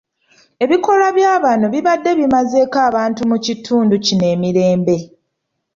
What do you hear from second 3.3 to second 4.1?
mu kitundu